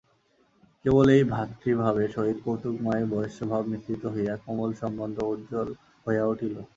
[0.85, 5.67] কেবল সেই ভ্রাতৃভাবের সহিত কৌতুকময় বয়স্যভাব মিশ্রিত হইয়া কোমল সম্বন্ধ উজ্জ্বল
[6.05, 6.55] হইয়া উঠিয়াছিল।